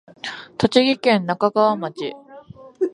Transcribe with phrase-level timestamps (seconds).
[0.57, 2.15] 栃木県那珂川町